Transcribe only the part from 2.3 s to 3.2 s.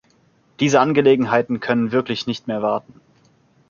mehr warten.